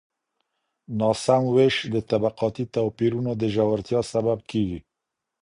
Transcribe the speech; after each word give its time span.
ناسم 0.99 1.43
وېش 1.55 1.75
د 1.93 1.95
طبقاتي 2.09 2.65
توپیرونو 2.75 3.31
د 3.41 3.43
ژورتیا 3.55 4.01
سبب 4.13 4.39
کیږي. 4.51 4.79